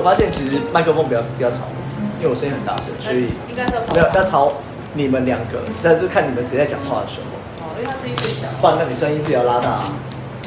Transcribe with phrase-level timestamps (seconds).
[0.00, 1.58] 哎，我发现其实麦克风比较比较吵，
[2.18, 3.92] 因为我声音很大声，所以应该是要吵。
[3.92, 4.52] 没有要吵
[4.94, 7.26] 你们两个，但是看你们谁在讲话的时候。
[7.60, 8.48] 哦，因为他声音最小。
[8.62, 9.82] 不然，那你声音自己要拉大。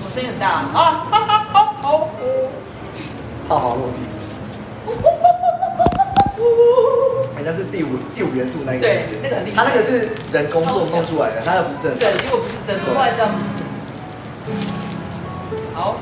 [0.04, 0.66] 我声音很大啊！
[0.74, 2.10] 好好好好。
[3.48, 4.02] 浩浩落地。
[7.38, 8.82] 哎，那是第五第五元素那一个。
[8.82, 9.64] 对，那个很厉害。
[9.64, 12.00] 他那个是人工做弄出来的，他又不是真的。
[12.00, 13.30] 对，结果不是真的，后来这样。
[15.76, 15.96] 好。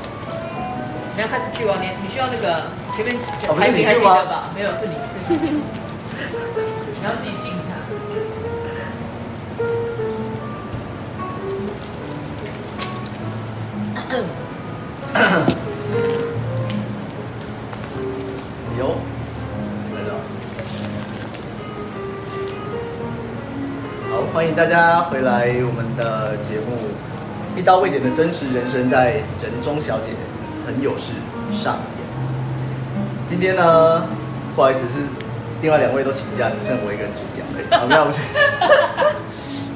[1.14, 1.76] 你要开始 Q 啊！
[1.78, 3.14] 你你需要那个前面
[3.58, 4.48] 排名还记得吧？
[4.54, 4.94] 没有，是你，
[5.28, 5.50] 是你。
[5.52, 7.70] 你要自己静一下。
[18.78, 18.96] 有，
[19.94, 20.10] 来了。
[24.10, 26.88] 好，欢迎大家回来我们的节目
[27.58, 30.12] 《一刀未剪的真实人生》在人中小姐。
[30.66, 31.12] 很有事
[31.52, 32.02] 上演。
[33.28, 34.06] 今天呢，
[34.54, 35.00] 不好意思，是
[35.62, 37.80] 另外两位都请假，只剩我一个人主讲。
[37.80, 38.20] 好，没有，不是。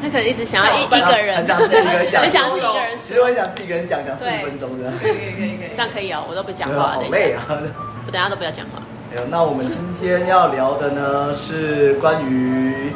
[0.02, 2.98] 他可能一直想要一一个人，很想自己一个人讲， 很想自己一个人。
[2.98, 4.92] 其实我很想自己一个人讲，讲四分钟这样。
[5.00, 6.92] 可以可以可以可以，这样可以哦，我都不讲话。
[6.92, 7.42] 好累啊！
[7.48, 8.82] 我 等下都不要讲话。
[9.16, 12.92] 有，那我们今天要聊的呢，是关于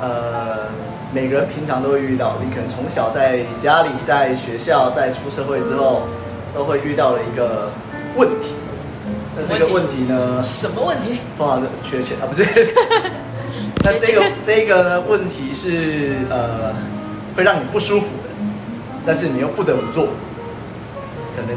[0.00, 0.68] 呃，
[1.14, 6.02] 每个人平常都会遇到，你可能从小在家里、在学校、在出社会之后。
[6.54, 7.70] 都会遇到了一个
[8.16, 8.52] 问题，
[9.34, 10.42] 那这个问题呢？
[10.42, 11.18] 什么问题？
[11.36, 12.44] 通常是缺钱啊，不是？
[13.84, 15.00] 那这个这个呢？
[15.02, 16.74] 问题是呃，
[17.36, 18.30] 会让你不舒服的，
[19.06, 20.08] 但是你又不得不做，
[21.36, 21.56] 可能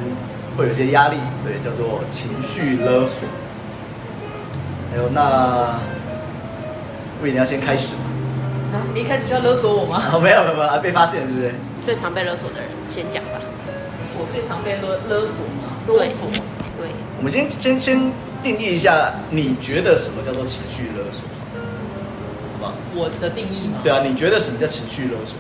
[0.56, 3.28] 会有些压力，对，叫做情绪勒索。
[4.92, 5.80] 还有那，
[7.24, 8.02] 魏，你要先开始吗？
[8.74, 10.04] 啊，你一开始就要勒索我吗？
[10.14, 11.54] 哦，没有没有没有，被发现是不是？
[11.82, 13.40] 最常被勒索的人先讲吧。
[14.22, 15.74] 我最常被勒勒索吗？
[15.88, 16.30] 勒索。
[16.78, 16.94] 对。
[17.18, 18.12] 我们先先先
[18.44, 21.26] 定义一下，你觉得什么叫做情绪勒索？
[22.54, 22.74] 好吧。
[22.94, 23.80] 我的定义吗？
[23.82, 25.36] 对啊，你觉得什么叫情绪勒索？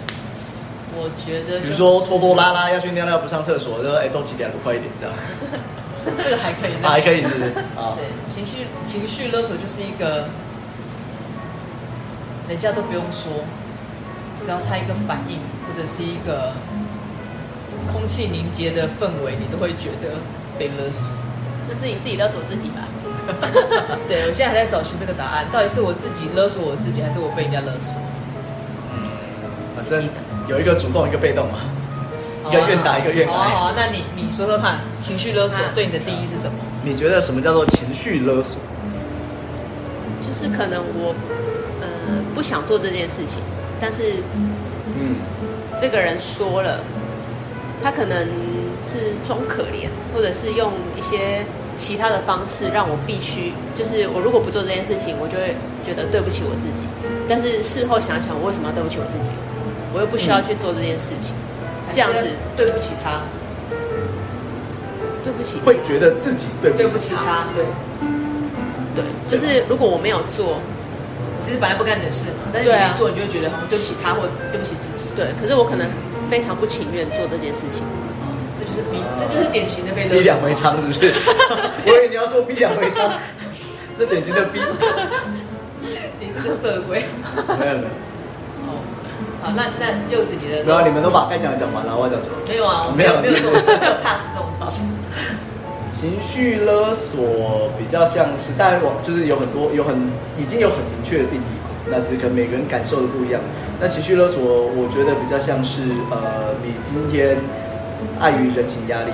[0.98, 5.16] 我觉得，比如说拖拖拉拉要去尿尿不上厕所，就说哎，都几点了，快一点这样。
[6.24, 6.74] 这个还可以。
[6.82, 7.54] 还可以是不是？
[7.78, 7.94] 啊。
[7.96, 10.28] 对，情绪情绪勒索就是一个，
[12.50, 13.46] 人家都不用说，
[14.42, 15.38] 只要他一个反应
[15.68, 16.54] 或者是一个。
[17.92, 20.20] 空气凝结的氛围，你都会觉得
[20.60, 21.08] 被勒索。
[21.70, 22.84] 那是你自己勒索自己吧？
[24.10, 27.96] 对，我现在还在找寻这个答案，到底是我自己勒索我自己，还是我被人家勒索？
[28.92, 29.08] 嗯，
[29.76, 30.04] 反正
[30.50, 31.60] 有一个主动，一个被动嘛，
[32.50, 33.34] 一个愿打，一个愿挨。
[33.34, 36.58] 好啊，好啊，那你你说说看，情绪勒索对你的定义是什么？
[36.84, 38.60] 你觉得什么叫做情绪勒索？
[40.22, 41.16] 就是可能我
[41.80, 41.88] 呃
[42.34, 43.40] 不想做这件事情，
[43.80, 44.16] 但是
[44.98, 45.16] 嗯，
[45.80, 46.80] 这个人说了。
[47.84, 48.28] 他可能
[48.84, 51.44] 是装可怜，或者是用一些
[51.78, 56.86] 其他的方式让我必须，就是我如果不做这件事情，我就会觉得对不起我自己。
[57.28, 59.32] 但是事后想想，我为什么要对不起我自己？
[59.94, 63.22] 我又不需要去做这件事情，嗯、这样子对不起他，
[65.24, 67.66] 对不起，会觉得自己对不起他，对不起他，对，
[68.96, 70.60] 对，就是如果我没有做，
[71.40, 74.22] 其实本来不干你的事嘛，但是你没做，你就会觉得好像对不起他或
[74.52, 75.10] 对不起自己。
[75.16, 75.88] 对，可是我可能。
[76.32, 77.84] 非常不情愿做这件事情，
[78.58, 80.18] 这就是逼，这就是典型的被勒索。
[80.18, 81.12] 逼良为娼是不是？
[81.86, 83.12] 我以为你要说逼两为娼，
[83.98, 84.62] 那典型的逼。
[86.22, 87.04] 你这个色鬼。
[87.60, 87.92] 没有没有。
[88.64, 88.80] 哦，
[89.44, 90.64] 好，那那柚子你的。
[90.64, 92.40] 没有，你们都把该讲的讲完了，我要讲什么？
[92.48, 94.88] 没有啊，没有没有，这种事没有 pass 这种事情。
[95.92, 100.00] 情绪勒索比较像是，当然我就是有很多有很
[100.40, 101.52] 已经有很明确的定义。
[101.92, 103.42] 那只可能每个人感受的不一样。
[103.80, 107.36] 那情绪勒索，我觉得比较像是呃，你今天
[108.20, 109.12] 碍于人情压力，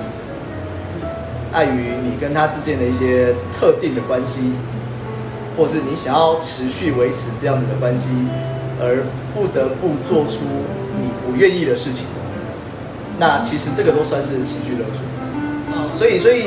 [1.52, 4.52] 碍于你跟他之间的一些特定的关系，
[5.56, 8.10] 或是你想要持续维持这样子的关系，
[8.80, 9.02] 而
[9.34, 10.44] 不得不做出
[11.00, 12.06] 你不愿意的事情。
[13.18, 15.02] 那其实这个都算是情绪勒索。
[15.98, 16.44] 所以，所以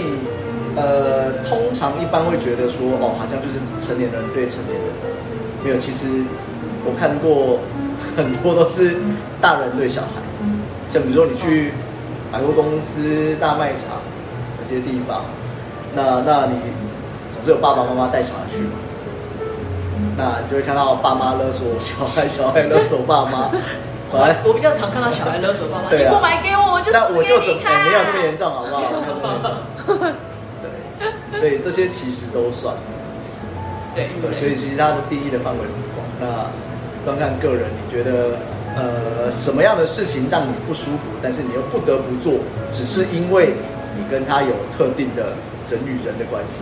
[0.76, 4.88] 呃，通常一般会觉得说，哦，好像就是成年人对成年人。
[5.64, 6.08] 没有，其实
[6.84, 7.60] 我看过
[8.18, 8.96] 很多都是
[9.40, 10.22] 大人对小孩，
[10.90, 11.74] 像比如说你去
[12.32, 14.02] 百货公司、大卖场
[14.60, 15.24] 这些地方，
[15.96, 16.60] 那那你
[17.32, 18.72] 总是有爸爸妈妈带小孩去嘛，
[20.18, 23.50] 那你就会看到爸妈勒索小孩，小孩勒索爸妈。
[24.14, 28.82] 我 我比较常看到小孩勒索爸妈，你不买给我，我就那我就怎么没有这么严重，好不好？
[31.32, 32.76] 对，所以这些其实都算。
[33.96, 36.06] 对，对，所以其实它的定义的范围很广。
[36.20, 36.48] 那
[37.04, 38.38] 端看个人，你觉得
[38.76, 42.40] 呃什么样的事情让你不舒服，但是你又不得不做，
[42.72, 43.56] 只是因为
[43.98, 45.34] 你跟他有特定的
[45.70, 46.62] 人与人的关系。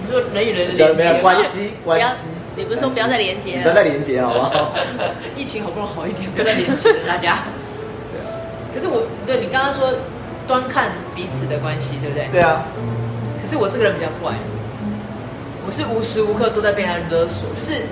[0.00, 2.26] 你说人与人的没有关系关系，
[2.56, 3.62] 你不是说不要再连接了？
[3.62, 4.72] 不要再连接好不好？
[5.36, 7.38] 疫情好不容易好一点，不要再连接了，大家。
[8.12, 8.34] 对啊。
[8.74, 9.92] 可是我对你刚刚说
[10.46, 12.28] 端看彼此的关系，对不对？
[12.32, 12.64] 对啊。
[13.42, 14.32] 可是我这个人比较怪，
[15.64, 17.82] 我是无时无刻都在被他勒索，就是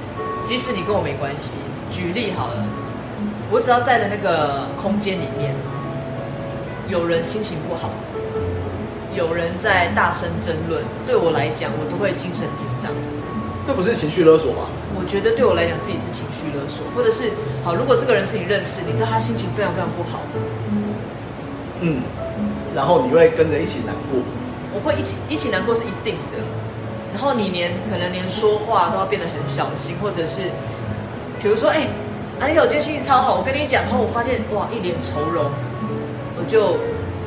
[0.45, 1.55] 即使你跟我没关系，
[1.91, 2.65] 举例好了，
[3.51, 5.55] 我只要在的那个空间里面，
[6.89, 7.91] 有人心情不好。
[9.13, 12.93] 有人在大声争论，对我来讲，我都会精神紧张。
[13.67, 14.71] 这不是情绪勒索吗？
[14.95, 17.31] 我觉得对我来讲，自己是情绪勒索，或者是
[17.65, 20.23] 好，如果这个人是你认识，你知道他心情非常非常不好，
[21.81, 22.03] 嗯，
[22.75, 24.23] 然后你会跟着一起难过。
[24.73, 26.39] 我会一起一起难过是一定的。
[27.13, 30.43] 然后你连可能连说话都要变得很小心，或者是
[31.43, 31.87] 比如说，哎，
[32.41, 35.45] 阿丽，我今天心情超好，我跟你讲，然后我发现哇，一脸愁容，
[36.39, 36.77] 我就。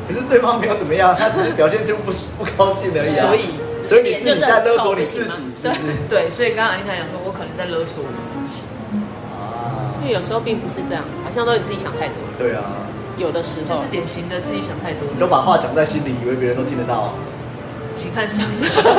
[0.06, 3.24] 可是对方没有怎么样，他只是表现出不不高兴而已啊。
[3.24, 3.56] 所以，
[3.88, 5.80] 所以你是你在勒索你自己，是不是？
[6.10, 8.68] 对，所以刚刚安妮塔讲说，我可能在勒索我自己。
[9.32, 12.20] 啊，因为有时候并不是这样，好像都你自己想太多。
[12.38, 12.84] 对啊，
[13.16, 15.08] 有的时候就是典型的自己想太多。
[15.14, 17.16] 你都把话讲在心里，以为别人都听得到。
[17.96, 18.82] 请看上一集。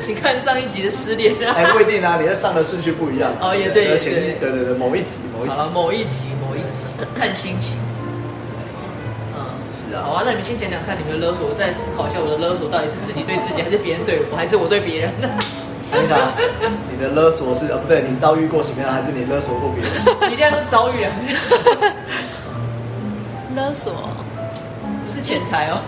[0.00, 1.34] 请看上一集的失恋。
[1.54, 3.32] 哎，不一定啊，你的上的顺序不一样。
[3.40, 6.84] 哦，也对，也对，对对对，某一集，某一集，某一集，某一集，
[7.14, 7.76] 看心情。
[9.72, 15.12] 是啊好啊，那你们先讲讲看你们的勒索，我再思考一下我的勒索到底是自己对自己，还是别人对我，还是我对别人？
[15.92, 16.16] 等一下，
[16.90, 19.92] 你的勒索是啊，不对，你遭遇过什么样，还是你勒索过别人？
[20.32, 21.12] 一定要说遭遇啊！
[23.54, 23.92] 勒索
[25.24, 25.80] 钱财哦。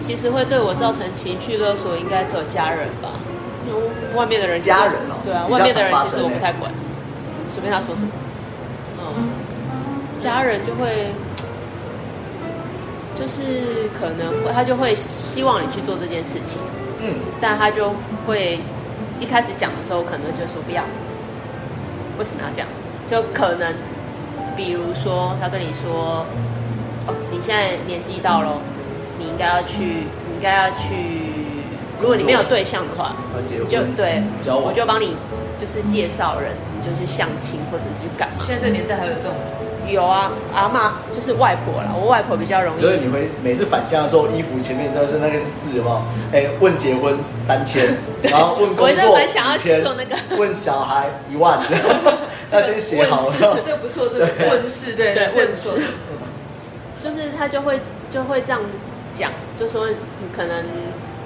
[0.00, 3.10] 其实会对我造成情绪勒索，应该只有家人吧？
[3.68, 3.80] 因为
[4.16, 6.72] 外面的人，家人哦，对啊，外面的人其实我不太管，
[7.48, 8.08] 随便他说什么。
[8.98, 9.30] 嗯
[10.18, 11.10] 家人就会，
[13.18, 16.60] 就是可能他就会希望你去做这件事情，
[17.00, 17.92] 嗯，但他就
[18.26, 18.60] 会
[19.18, 20.82] 一开始讲的时候，可能就说不要。
[22.18, 22.68] 为什么要这样？
[23.10, 23.72] 就可能，
[24.56, 26.24] 比如说他跟你说，
[27.06, 28.58] 哦，你现在年纪到了，
[29.18, 30.96] 你应该要去，你应该要去。
[32.00, 33.14] 如果你没有对象的话，
[33.46, 35.16] 就对，我就帮你
[35.56, 38.34] 就是介绍人，你就去相亲或者是去干嘛。
[38.40, 39.32] 现在这个年代还有这种。
[39.88, 42.80] 有啊，阿妈就是外婆啦，我外婆比较容易。
[42.80, 46.02] 所以你会每次返乡的时候，衣服前面都是那个是字，有没有？
[46.32, 49.16] 哎，问结婚三千， 然后问工作五
[49.58, 49.82] 千，
[50.38, 51.58] 问小孩一万，
[52.52, 53.60] 要先写好了。
[53.64, 55.70] 这个不错，这个问事对对问事，
[57.02, 58.60] 就是他就会就会这样
[59.12, 60.64] 讲，就说你可能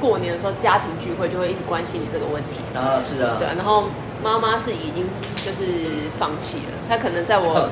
[0.01, 3.85] 过年的时候家庭聚会就会一直关心你这个问题啊，是啊，对，然后。
[4.25, 5.05] 妈妈是已经
[5.45, 7.69] 就是放弃了，她可能在我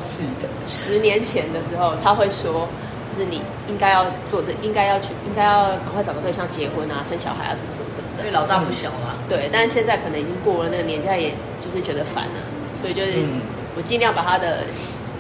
[0.69, 2.69] 十年前的时候，她会说，
[3.09, 8.25] 就是你应该要做这，应该要去，应该要赶快找个对象结婚啊，生小孩啊，什么什么什么的。
[8.25, 9.17] 因为老大不小了。
[9.27, 11.33] 对，但是现在可能已经过了那个年纪，也
[11.65, 12.39] 就是觉得烦了，
[12.85, 13.25] 所以就是
[13.75, 14.59] 我尽量把他的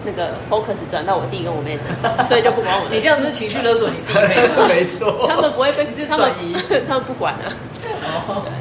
[0.04, 2.84] 那个 focus 转到我弟跟我妹身上， 所以就不管我。
[2.92, 4.36] 你这样子是情绪勒索你弟妹？
[4.68, 5.26] 没错。
[5.26, 6.54] 他们不会被是转移，
[6.86, 7.48] 他们不管啊。
[7.82, 7.90] 对，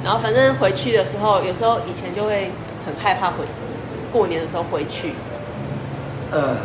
[0.05, 2.49] 然后反正回去的时候，有时候以前就会
[2.85, 3.43] 很害怕回
[4.09, 5.11] 过年的时候回去，
[6.31, 6.55] 嗯，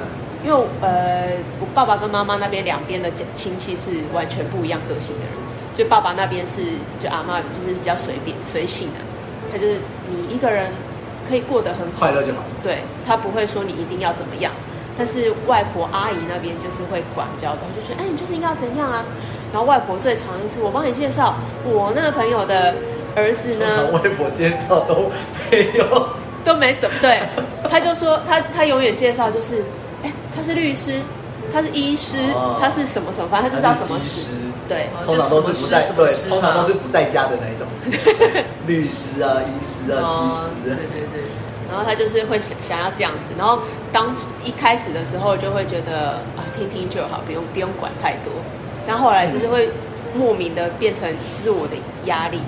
[0.44, 5.32] 因为呃，我爸爸跟妈妈那边两边的亲戚是完全不一样个性的人，
[5.74, 6.62] 就爸爸那边是
[7.00, 9.00] 就阿妈就是比较随便随性的，
[9.50, 9.78] 他就是
[10.08, 10.70] 你一个人
[11.28, 14.50] 可以过得很快乐就好，对，他不会说你一定要怎么样，
[14.96, 19.04] 但是外婆阿姨那边就是会管教的，就是哎，你就是应该要怎样啊。
[19.52, 22.74] 然后外婆最常就是我帮你介绍我那个朋友的
[23.14, 23.90] 儿子呢。
[23.92, 25.10] 外婆介绍都
[25.50, 26.08] 没有，
[26.44, 26.94] 都没什么。
[27.00, 27.20] 对，
[27.70, 29.64] 他就说他他永远介绍就是，
[30.02, 31.00] 哎，他是律师，
[31.52, 32.16] 他是医师，
[32.60, 34.32] 他是什么什么，反正他就知道什么师。
[34.68, 37.66] 对，通常都是不在对，通常都是不在家的那一种。
[38.66, 40.76] 律师啊，医师啊，技师啊。
[40.76, 41.22] 对对对。
[41.70, 43.58] 然后他就是会想想要这样子，然后
[43.92, 48.32] 当一开始的时候就会觉得啊，听听就好，不用不用管太多。
[48.86, 49.68] 但后来就是会
[50.14, 52.40] 莫名的变成就是我的压力，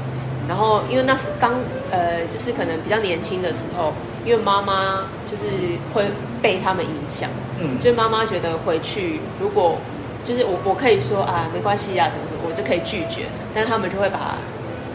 [0.48, 1.52] 然后因为那是刚
[1.90, 3.92] 呃就是可能比较年轻的时候，
[4.24, 5.44] 因为妈妈就是
[5.92, 6.04] 会
[6.40, 9.76] 被他们影响，嗯，就妈妈觉得回去如果
[10.24, 14.38] 就是我我可以说啊没关系呀、啊、什么什么，我就可以拒绝，但他们就会把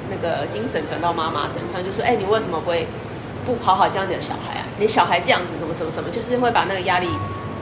[0.09, 2.87] 那个精神转到妈妈身上，就说哎你为什么不会
[3.45, 4.65] 不好好教你的小孩啊？
[4.79, 7.09] 你小孩这样子什么什么什么，就是会把那个压力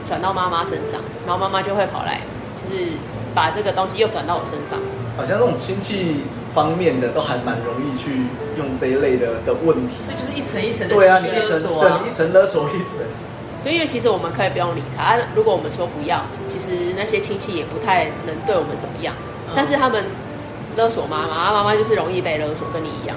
[0.06, 2.20] 转到妈妈身上，然后妈妈就会跑来
[2.54, 2.92] 就是。
[3.34, 4.78] 把这个东西又转到我身上，
[5.16, 6.22] 好像这种亲戚
[6.54, 13.02] 方面的都还蛮容易去用这一类的的问题，所以就是一层一层的对啊，你一层对，一层勒索一层，
[13.64, 15.02] 对，因为其实我们可以不用理他。
[15.02, 19.14] 啊、如果我们说不要，其实那些亲戚也不太能对我们怎么样。
[19.48, 20.04] 嗯、但是他们
[20.76, 23.16] 勒索妈妈，妈妈就是容易被勒索，跟你一样。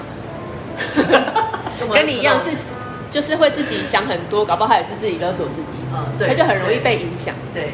[1.92, 2.72] 跟你一样，自己
[3.10, 5.76] 就是会自己想很多，搞不好他也是自己勒索自己。
[5.92, 7.34] 嗯，对，他就很容易被影响。
[7.54, 7.72] 对。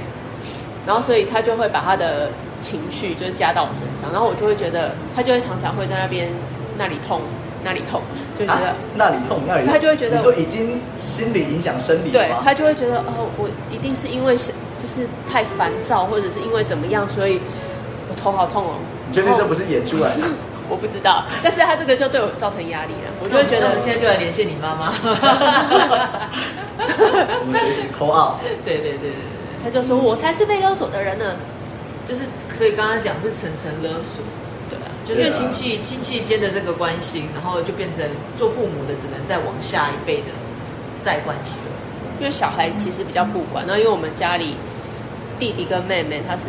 [0.86, 2.28] 然后，所以他就会把他的
[2.60, 6.28] 情绪就是加到我身上，然后我就会觉得，他就会常常会在那边
[6.76, 7.22] 那里痛，
[7.64, 8.02] 那里痛，
[8.38, 17.40] 就觉得、啊、那里痛，那里痛，他就会觉得，你说已经心理影响生理了，对，他就会觉得哦，我一定是因为就是太烦躁，或者是因为怎么样，所以
[18.08, 18.74] 我头好痛哦。
[19.08, 20.22] 你确定这不是演出来的？
[20.68, 24.92] 我不知道，但是他这个就对我造成压力了，我就会觉得，我们现在就来连线你妈妈，
[26.78, 29.12] 我们随时 call out，对对对对。
[29.62, 31.36] 他就说：“我才是被勒索的人呢，
[32.06, 34.22] 就是所以刚刚讲是层层勒索？
[35.04, 38.04] 就是因为亲戚亲戚间的这个关系，然后就变成
[38.38, 40.28] 做父母的只能再往下一辈的
[41.00, 41.70] 再关系了。
[42.18, 44.56] 因为小孩其实比较不管，那因为我们家里
[45.38, 46.44] 弟弟跟妹妹，他是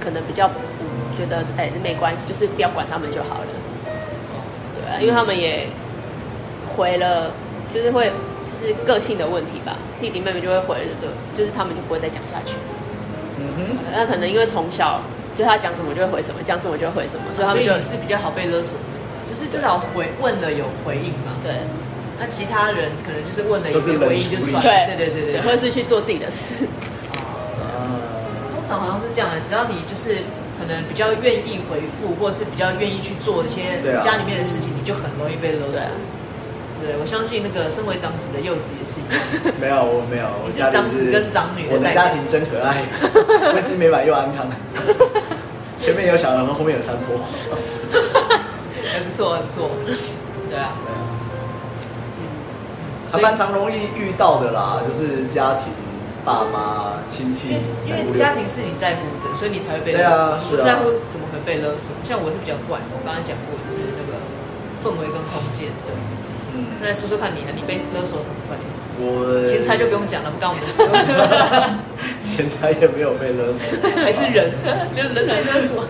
[0.00, 0.48] 可能比较
[1.16, 3.46] 觉得哎没关系，就是不要管他们就好了，
[4.74, 5.66] 对啊，因为他们也
[6.76, 7.30] 回了，
[7.72, 8.12] 就是会就。”
[8.62, 12.54] 是个性的问题吧，弟弟妹妹就会回来，就就是他们就不会再讲下去。
[13.36, 15.02] 嗯哼，那可能因为从小
[15.36, 18.94] 就他讲什么就会回什么，讲什么就会回什么，所以他们就是比较好被勒索的，
[19.28, 21.32] 就是至少回问了有回应嘛。
[21.42, 21.52] 对，
[22.20, 24.62] 那其他人可能就是问了有回应就算。
[24.62, 24.96] 对。
[24.96, 26.66] 对对对对，或者是去做自己的事。
[27.16, 27.96] 啊，
[28.54, 30.20] 通常好像是这样的，只要你就是
[30.58, 35.80] 可能比较愿意回复，或者是比较愿意去做一些家里面的事情，你就很容易被勒索。
[36.82, 39.22] 对，我相信那个身为长子的柚子也是一样。
[39.62, 40.26] 没有，我没有。
[40.44, 41.74] 你是长子跟长女的。
[41.74, 42.82] 我的家庭真可爱，
[43.54, 44.50] 温馨美满又安康。
[45.78, 47.14] 前面有小河，后面有山坡。
[48.90, 49.70] 还不错，还不错。
[50.50, 50.74] 对啊。
[53.12, 55.70] 还蛮常容易遇到的啦，就是家庭、
[56.24, 57.60] 爸妈、亲戚。
[57.86, 60.56] 因为家庭是你在乎的，所以你才会被勒索。
[60.56, 61.92] 不在乎，怎么可能被勒索？
[62.02, 64.18] 像我是比较怪，我刚才讲过，就是那个
[64.82, 65.92] 氛围跟空间，对。
[66.54, 67.52] 嗯，那来说说看你呢？
[67.54, 68.64] 你被勒索什么关系？
[69.00, 70.82] 我钱财就不用讲了，不干我们的事。
[72.28, 74.52] 钱财也没有被勒索，还是人，
[74.94, 75.84] 人人来勒索。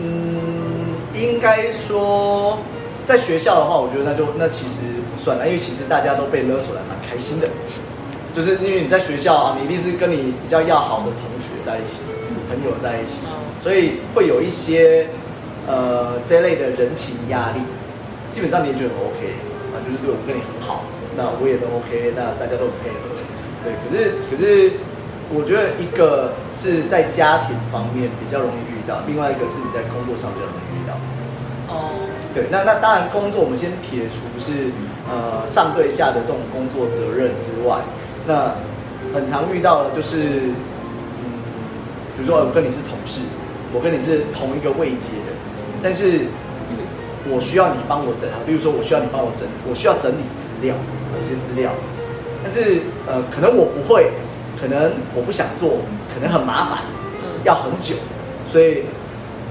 [0.00, 2.58] 嗯，应该说，
[3.06, 4.82] 在学校的话，我觉得那就那其实
[5.14, 7.46] 不算了，因为其实大家都被勒索的蛮开心的，
[8.34, 11.98] 就是因为你在学校啊，你一定是跟你比较要好的同学在一起，
[12.50, 13.18] 朋友在一起，
[13.60, 15.06] 所以会有一些
[15.68, 17.60] 呃这类的人情压力，
[18.32, 19.51] 基本上你也觉得很 OK。
[19.84, 20.82] 就是对我跟你很好，
[21.16, 23.12] 那我也都 OK，那大家都配合。
[23.62, 24.72] 对，可是可是，
[25.30, 30.94] 我觉得一个是在家庭方面比较容易遇到，另外一个是你在工作上比较容易遇到。
[31.70, 34.74] 哦，对，那那当然工作我们先撇除是
[35.08, 37.78] 呃上对下的这种工作责任之外，
[38.26, 38.54] 那
[39.14, 40.50] 很常遇到的就是，
[41.22, 41.22] 嗯，
[42.16, 43.22] 比如说我跟你是同事，
[43.72, 45.32] 我跟你是同一个位阶的，
[45.82, 46.26] 但是。
[47.30, 50.74] 我需要你帮我整啊，比如说我需要你帮我整，我需要整理资料，
[51.14, 51.70] 有些资料，
[52.42, 54.10] 但是呃，可能我不会，
[54.60, 55.78] 可能我不想做，
[56.12, 56.82] 可能很麻烦，
[57.44, 57.94] 要很久，
[58.50, 58.82] 所以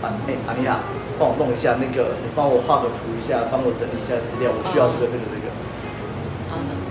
[0.04, 0.84] 啊，哎，阿丽亚，
[1.18, 5.48] 帮我弄一下那个，你帮我画个图一下，帮我整理一下资料，我需要这个这个这个。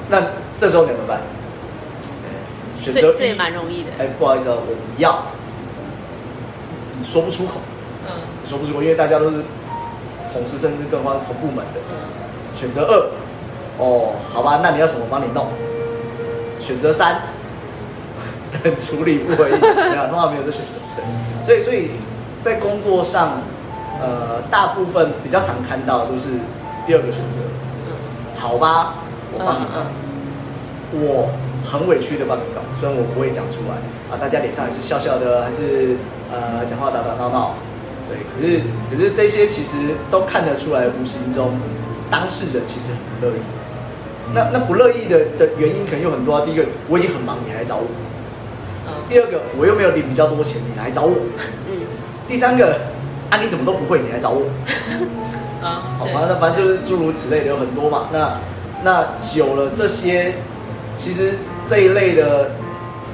[0.09, 1.21] 那这时候你怎么办？
[2.79, 3.91] 选择这也蛮容易的。
[3.99, 5.27] 哎，不好意思啊，我不要，
[6.99, 7.61] 你说不出口，
[8.09, 8.17] 嗯，
[8.49, 9.45] 说不出口，因为大家都是。
[10.33, 11.81] 同事甚至更换同部门的，
[12.55, 13.07] 选择二，
[13.79, 15.47] 哦，好吧，那你要什么帮你弄？
[16.59, 17.23] 选择三，
[18.63, 21.03] 等处理不回应，没有，通常没有这选择。
[21.45, 21.91] 对，所以所以
[22.43, 23.41] 在工作上，
[24.01, 26.29] 呃，大部分比较常看到都是
[26.87, 27.41] 第二个选择。
[28.39, 28.95] 好吧，
[29.33, 31.31] 我帮你弄，我
[31.65, 33.77] 很委屈的帮你弄，虽然我不会讲出来
[34.11, 35.97] 啊，大家脸上还是笑笑的，还是
[36.33, 37.55] 呃讲话打打闹闹。
[38.11, 39.77] 对，可是可是这些其实
[40.11, 41.53] 都看得出来，无形中
[42.11, 43.41] 当事人其实很不乐意。
[44.35, 46.43] 那那不乐意的的原因可能有很多啊。
[46.45, 47.87] 第一个，我已经很忙，你还来找我。
[48.87, 48.93] 嗯。
[49.09, 51.15] 第二个，我又没有领比较多钱，你来找我。
[51.69, 51.79] 嗯。
[52.27, 52.79] 第三个，
[53.31, 54.47] 啊，你怎么都不会，你来找我。
[55.63, 55.97] 啊。
[55.99, 58.09] 好吧，那反正就是诸如此类的有很多嘛。
[58.13, 58.35] 那
[58.83, 60.35] 那久了这些，
[60.97, 61.35] 其实
[61.67, 62.53] 这一类的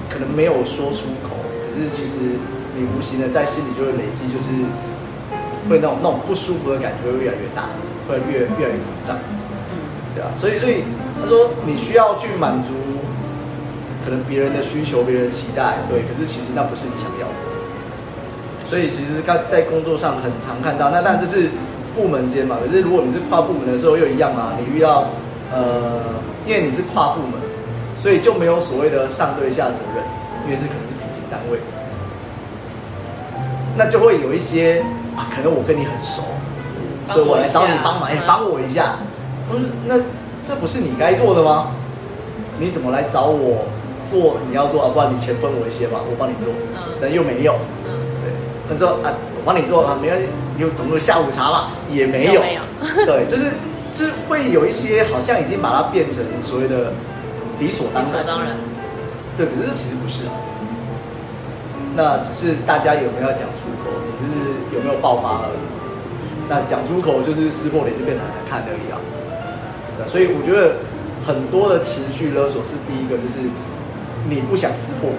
[0.09, 1.37] 可能没有说出口，
[1.69, 2.21] 可是其实。
[2.77, 4.53] 你无形的在心里就会累积，就是
[5.69, 7.65] 会那种那种不舒服的感觉会越来越大，
[8.07, 9.17] 会越越来越膨胀，
[9.73, 9.81] 嗯，
[10.15, 10.85] 对啊，所以所以
[11.21, 12.71] 他说你需要去满足
[14.05, 17.35] 可能别人的需求、别人的期待，对，可是其实那不是你想要的。
[18.67, 21.49] 所以其实刚在工作上很常看到，那但这是
[21.95, 25.09] 部门间嘛，可是如果你是跨部门的时候又一样嘛，你遇到
[25.53, 26.01] 呃，
[26.47, 27.33] 因为你是跨部门，
[27.97, 30.05] 所所以就没有所谓的上对下责任，
[30.45, 30.86] 因为是可能
[33.77, 34.83] 那就会有一些
[35.17, 36.23] 啊，可能我跟你很熟，
[37.09, 38.97] 所以我来找你帮忙，哎，帮我一下。
[39.53, 39.97] 嗯，那
[40.43, 41.69] 这不是你该做的吗？
[42.59, 43.65] 你怎么来找我
[44.05, 44.91] 做你要做啊？
[44.93, 46.53] 不然你钱分我一些吧，我帮你做。
[46.77, 47.55] 嗯，但又没有。
[47.85, 47.91] 嗯，
[48.23, 48.33] 对，
[48.71, 52.41] 那说啊，我帮你做啊，没关系，你有总有下午茶嘛，也没有。
[52.41, 52.61] 没有。
[53.05, 53.47] 对，就是。
[53.97, 56.93] 是会有一些好像已经把它变成所谓的
[57.59, 58.49] 理所当然，理所当然，
[59.39, 60.33] 对，可是这其实不是啊。
[61.97, 63.66] 那只是大家有没有讲出
[64.87, 65.59] 没有爆发而已。
[66.49, 69.03] 那讲出口就是撕破脸，就变得很难看而已啊。
[70.07, 70.77] 所以我觉得
[71.27, 73.41] 很多的情绪勒索是第一个，就是
[74.31, 75.19] 你不想撕破脸，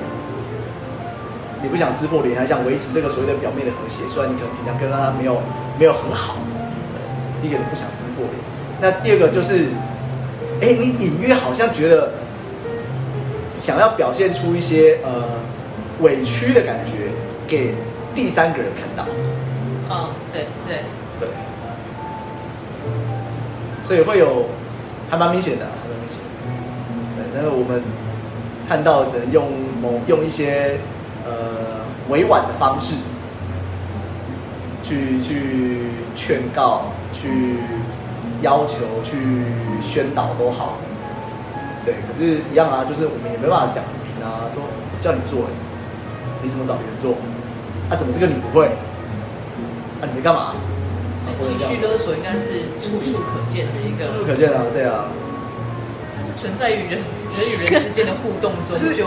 [1.61, 5.41] 你不想撕破脸，还想维持这个所谓的表面的和谐，虽然你可能平常跟他没有
[5.77, 6.37] 没有很好，
[7.41, 8.39] 第一个你不想撕破脸。
[8.79, 9.65] 那第二个就是，
[10.61, 12.13] 哎，你隐约好像觉得
[13.53, 15.11] 想要表现出一些呃
[15.99, 17.09] 委屈的感觉
[17.45, 17.73] 给
[18.15, 19.11] 第三个人看到。
[20.37, 20.83] 对对
[21.19, 21.29] 对。
[23.85, 24.45] 所以会有
[25.09, 26.19] 还蛮明显的，还蛮明显。
[27.15, 27.81] 对，但是我们
[28.67, 29.49] 看到只能用
[29.81, 30.77] 某用一些
[31.25, 31.31] 呃
[32.09, 32.95] 委婉的方式
[34.83, 37.57] 去去劝告去。
[38.43, 39.17] 要求去
[39.81, 40.77] 宣导都好，
[41.83, 44.61] 对，可是一样啊，就是我们也没办法讲明啊，说
[45.01, 45.49] 叫你做，
[46.43, 47.17] 你怎么找别人做？
[47.89, 48.69] 啊，怎么这个你不会？
[50.01, 50.53] 啊，你在干嘛？
[51.39, 55.05] 情绪勒索应该是处处可见的一个，处处可见啊，对啊，
[56.15, 59.05] 它是存在于人人与人之间的互动中，就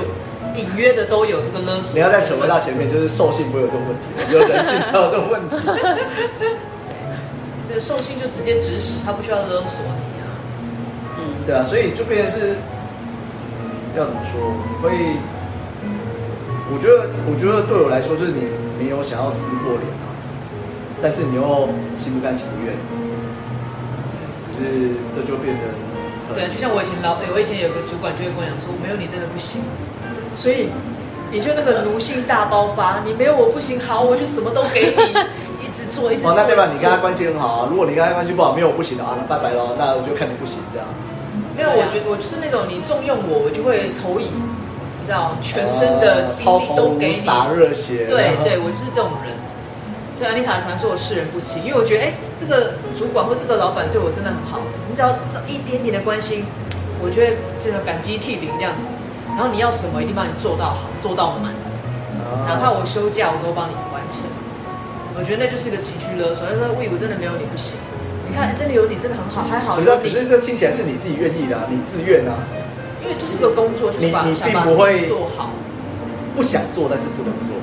[0.55, 1.95] 隐约的都有这个勒索。
[1.95, 5.57] 你要再扯回到前面，就是兽性不会有这种问题，只有人性才有这种问题。
[7.69, 10.29] 对兽性就直接指使，他不需要勒索你啊。
[11.19, 12.55] 嗯，对啊，所以就变成是，
[13.97, 14.53] 要怎么说？
[14.69, 15.17] 你会，
[16.71, 18.45] 我觉得，我觉得对我来说，就是你
[18.79, 19.90] 没有想要撕破脸啊，
[21.03, 22.75] 但是你又心不甘情不愿，
[24.53, 25.65] 可是这就变成，
[26.35, 29.63] 对啊，就像我以前老，我以前有个主管就会跟我讲说，没有你真的不行，
[30.33, 30.69] 所以
[31.33, 35.17] 你就那个奴性大爆发，你没有我不行，好，我就什么都给你。
[35.61, 36.33] 一直做，一直做。
[36.33, 36.67] 哦，那对吧？
[36.73, 37.69] 你跟他关系很好啊。
[37.71, 39.77] 如果你跟他关系不好，没有我不行的啊，那拜拜喽。
[39.79, 40.89] 那我就看你不行这样。
[41.55, 48.07] 没有，我觉得我就是那种你重用我，我就会投影，你知道，全身的精力都给你，洒热血。
[48.09, 49.31] 对对，我就是这种人。
[50.21, 54.61] 所以安妮塔常说我世人不清，因为我觉得，哎，这个主管或这个老板对我真的很好。
[54.85, 56.45] 你只要少一点点的关心，
[57.01, 58.93] 我觉得就感激涕零这样子。
[59.33, 61.57] 然后你要什么，一定帮你做到好，做到满。
[62.45, 64.29] 哪怕我休假，我都帮你完成。
[65.17, 66.45] 我觉得那就是一个情绪勒索。
[66.45, 67.81] 他说：“魏武真的没有你不行，
[68.29, 72.45] 你看真的有你真的很好，还好。”可是，可是这听起来是你自己愿意的，啊，你自愿啊。
[73.01, 75.49] 因为就是个工作，就是把你，你并不会做好。
[76.37, 77.57] 不想做，但是不能做。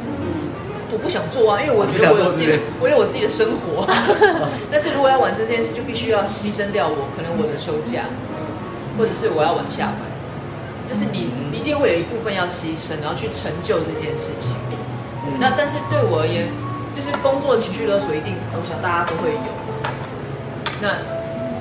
[0.97, 3.85] 嗯，我不想做啊，因为我觉得我有自己的，我有我自己的生活。
[4.73, 8.01] 但是如果要完成这件事，就必须要牺牲掉我可能我的休假，
[8.97, 10.01] 或者是我要晚下班。
[10.89, 14.57] 就是你一定会有一部分要牺牲，然后去成就这件事情。
[15.27, 16.49] 嗯，那但是对我而言。
[16.97, 19.53] 就是工作情绪勒索，一定，我想大家都会有。
[20.81, 20.97] 那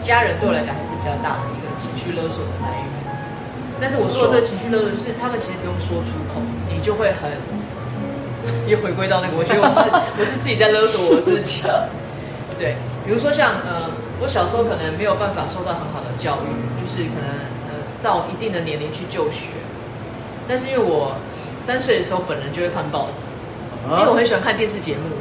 [0.01, 2.88] 家人对我来讲还是比较大的一个情绪勒索的来源。
[3.77, 6.40] 但是我说的这个情绪勒索，是他们其实不用说出口，
[6.72, 7.29] 你就会很
[8.67, 9.79] 又回归到那个，我觉得我是
[10.19, 11.63] 我是自己在勒索我自己。
[12.59, 16.49] 对，比如说像呃，我小时候可能没有办法受到很好的教育，
[16.81, 17.29] 就是可能
[17.69, 19.49] 呃，照一定的年龄去就学。
[20.49, 21.17] 但是因为我
[21.59, 23.29] 三岁的时候本人就会看报纸。
[23.89, 25.15] 因为我很喜欢看电视节目，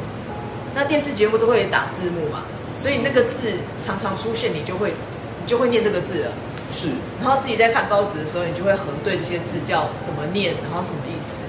[0.74, 2.42] 那电视节目都会打字幕嘛，
[2.74, 6.32] 所以那个字常常出现，你就会你就会念这个字了。
[6.74, 6.88] 是，
[7.22, 11.44] 然后自己在看报纸的时候，你就会核对这些字叫怎么念，然后什么意思。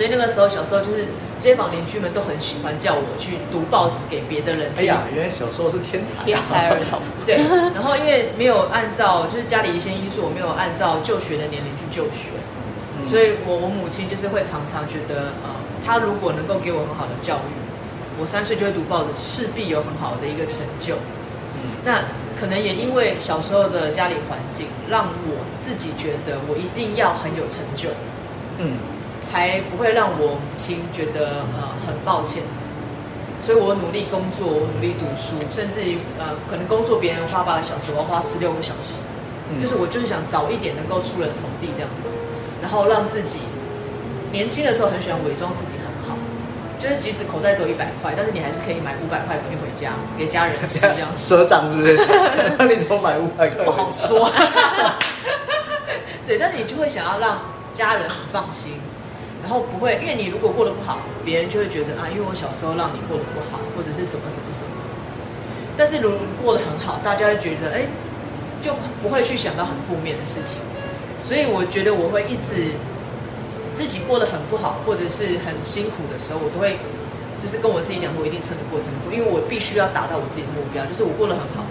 [0.00, 1.04] 所以那个时候小时候就是
[1.38, 4.84] 街坊邻居们都很喜欢叫我去读报纸给别的人听。
[4.84, 7.00] 哎呀，原来小时候是天才，天才儿童。
[7.26, 7.36] 对，
[7.76, 12.32] 然后因为没有按照就是家里一些因素，我没有按照就学的年龄去就学，
[12.96, 15.52] 嗯、所以我我母亲就是会常常觉得呃。
[15.84, 17.52] 他如果能够给我很好的教育，
[18.18, 20.96] 我三岁就会读报纸，势必有很好的一个成就。
[21.84, 27.90] 那可能也因为小时候的家里环境，让我自己觉得我一定要很有成就，
[28.56, 28.80] 嗯，
[29.20, 32.42] 才不会让我母亲觉得呃很抱歉。
[33.38, 39.00] 所以我努力工作，我努力读书，甚至于呃可能工作别人花八个小时，我要花十六个小时，
[39.60, 42.08] 就是我就是想早一点能够出人头地这样子，
[42.60, 43.38] 然后让自己。
[44.32, 46.14] 年轻的时候很喜欢伪装自己很好，
[46.78, 51.08] 就是即使口袋只有一百块，但是你还是可以买五百块东西回家给家人吃这样。
[51.18, 51.98] 赊账是不是？
[52.56, 53.64] 那 你怎么买五百块？
[53.64, 54.30] 不好说。
[56.24, 57.40] 对，但是你就会想要让
[57.74, 58.89] 家人很放心，然
[59.50, 64.70] 后不会，因为你如果过得不好，别人就会觉得啊，因为我小时候让你过得不好，或者是什么什么什么。
[65.76, 67.84] 但是如过得很好，大家会觉得哎，
[68.62, 70.62] 就不会去想到很负面的事情。
[71.22, 72.72] 所以我觉得我会一直
[73.74, 76.78] 自己过得很不好，或者是很辛苦的时候，我都会
[77.42, 81.66] 就是跟我自己讲，我一定撑得过，撑得过，因为我必须要达到我自己的目标，就是我过得很好，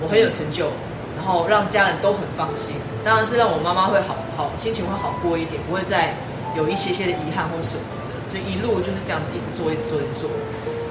[0.00, 0.70] 我很有成就。
[1.16, 6.12] 然后让家人都很放心，当然是让我妈妈会好好心情会好过一点，不会再
[6.56, 8.14] 有一些些的遗憾或什么的。
[8.30, 10.30] 所以一路就是这样子一直做，一直做，一直做。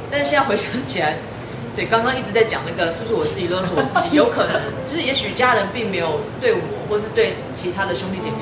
[0.10, 1.18] 但是现在回想起来，
[1.76, 4.16] 对刚刚一直在讲那个是不是我自己勒索我自己？
[4.16, 8.38] 有可能就是也许家人并没有对我或是对其他的兄弟姐妹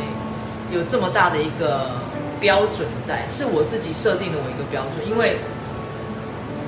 [0.69, 1.91] 有这么大的一个
[2.39, 5.37] 标准在，是我自己设定的我一个标准，因为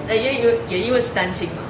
[0.09, 1.61] 也也也因为是单亲嘛。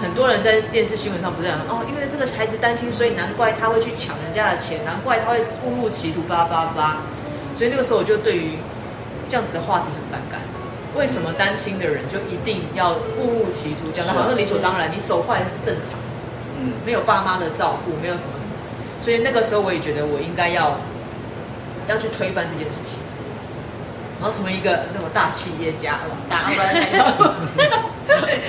[0.00, 7.02] 很多人在电视新闻上不是讲哦，因为这个孩子单亲，所以难怪他会去抢人家的钱，难怪他会误入歧途，巴拉巴。
[7.56, 8.56] 所以那个时候我就对于
[9.28, 10.40] 这样子的话题很反感。
[10.96, 13.90] 为什么单亲的人就一定要误入歧途？
[13.90, 15.90] 讲的好像理所当然，你走坏是正常。
[16.60, 18.52] 嗯，没有爸妈的照顾，没有什么什么。
[19.00, 20.78] 所以那个时候我也觉得我应该要
[21.88, 23.00] 要去推翻这件事情，
[24.22, 25.98] 然后成为一个那种大企业家，
[26.30, 26.54] 大老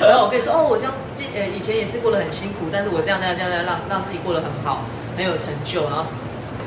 [0.07, 0.93] 然后我跟你说哦，我这样
[1.33, 4.81] 呃以前也是过得很辛苦，但是我这样这样这样这样让让自己过得很好，
[5.17, 6.61] 很有成就，然后什么什么的，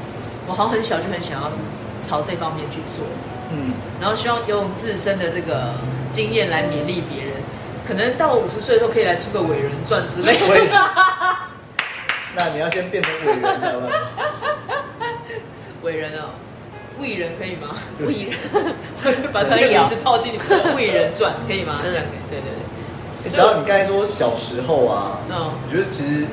[0.49, 1.49] 我好像很小就很想要
[2.01, 3.05] 朝这方面去做，
[3.53, 5.75] 嗯，然后希望用自身的这个
[6.11, 7.33] 经验来勉励别人，
[7.87, 10.41] 可能到我五十岁的时候可以来出个伟人传之类的。
[12.37, 13.89] 那你要先变成伟人才吗？
[15.83, 16.31] 伟人哦，
[17.01, 17.75] 伟人可以吗？
[18.01, 18.37] 伟人，
[19.33, 20.41] 把这个名字套进去，
[20.77, 21.79] 伟人传可以吗？
[21.83, 23.31] 这样可以，对对对。
[23.33, 26.25] 只要你刚才说小时候啊，嗯，我觉得其实，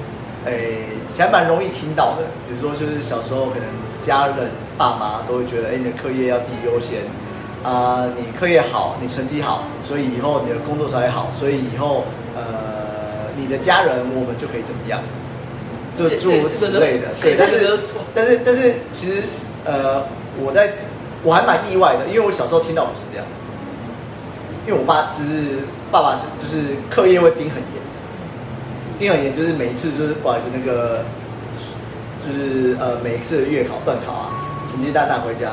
[0.45, 0.79] 诶，
[1.17, 2.23] 还蛮容易听到的。
[2.47, 3.65] 比如说，就是小时候可能
[4.01, 7.01] 家人爸妈都会觉得，哎，你的课业要第一优先
[7.63, 15.01] 啊，你课业好，你成绩好，所以以后你的工作才会好，所以以后呃，你的家人我们就可以怎么样，
[15.97, 17.07] 就诸如此类的。
[17.21, 17.79] 对，但是
[18.13, 19.23] 但是但是其实
[19.65, 20.03] 呃，
[20.39, 20.69] 我在
[21.23, 23.25] 我还蛮意外的，因为我小时候听到不是这样。
[24.67, 25.59] 因为我爸就是
[25.91, 27.77] 爸爸是就是课业会盯很严，
[28.97, 31.05] 盯很严就是每一次就是不好意思那个
[32.25, 35.51] 就是呃每一次的月考段考啊，成绩单拿回家，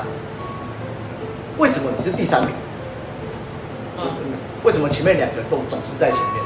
[1.59, 2.51] 为什么你是第三名？
[3.99, 4.05] 嗯，
[4.65, 6.45] 为什么前面两个都总是在前面？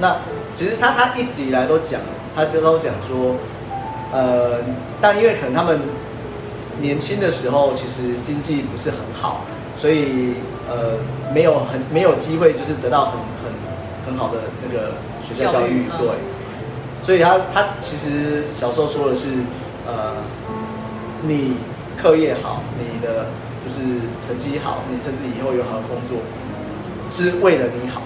[0.00, 0.16] 那
[0.54, 2.00] 其实他他一直以来都讲，
[2.34, 3.36] 他就都讲说，
[4.12, 4.58] 呃，
[5.00, 5.80] 但因为可能他们
[6.80, 9.42] 年轻的时候其实经济不是很好，
[9.76, 10.34] 所以。
[10.68, 10.98] 呃，
[11.32, 13.52] 没有很没有机会，就是得到很很
[14.04, 16.08] 很好的那个学校教育，教育对，
[17.06, 19.28] 所以他他其实小时候说的是，
[19.86, 20.14] 呃，
[21.22, 21.54] 你
[22.00, 23.26] 课业好，你的
[23.64, 26.18] 就是成绩好，你甚至以后有好的工作，
[27.10, 28.02] 是为了你好，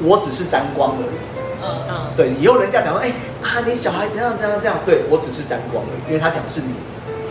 [0.00, 1.16] 我只是沾光而已，
[1.62, 6.74] 嗯嗯，对，以后人家讲说，哎啊，你小孩怎样怎样这样，对我只是沾光而已，因为他讲的是你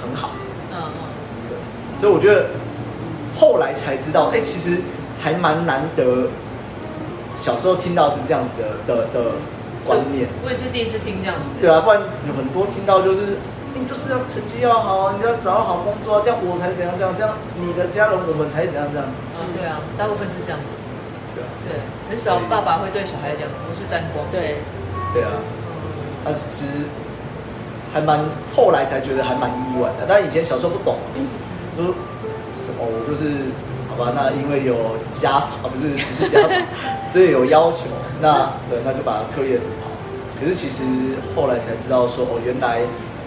[0.02, 0.32] 很好，
[0.72, 1.02] 嗯嗯，
[1.50, 2.46] 对，所以我觉得。
[3.40, 4.78] 后来才知道，哎、欸，其实
[5.20, 6.28] 还蛮难得。
[7.34, 9.32] 小时候听到是这样子的的的
[9.88, 11.50] 观念，我也是第一次听这样子。
[11.60, 13.38] 对啊，不然有很多听到就是，
[13.74, 19.08] 你就是要成绩要好啊，你要找到好工作啊，这样我才怎样怎样，这样你的家人我们才怎样这样。
[19.40, 20.80] 嗯，对啊，大部分是这样子。
[21.34, 21.80] 对啊，对，
[22.10, 24.26] 很少爸爸会对小孩讲我是沾光。
[24.30, 24.60] 对，
[25.14, 25.32] 对啊，
[26.26, 26.86] 他其实
[27.94, 28.20] 还蛮
[28.56, 30.98] 后来才觉得还蛮意外的，但以前小时候不懂，
[31.78, 31.94] 都。
[32.80, 33.52] 哦，我就是
[33.90, 36.56] 好吧，那因为有家法，不是不是家法，
[37.12, 37.90] 对有要求，
[38.22, 39.90] 那对，那就把课业读好。
[40.40, 40.84] 可是其实
[41.36, 42.82] 后来才知道说，哦，原来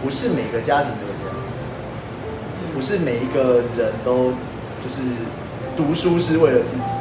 [0.04, 1.34] 不是每个家庭都这样，
[2.74, 4.32] 不是每一个人都
[4.82, 5.00] 就是
[5.78, 6.92] 读书是为了自己，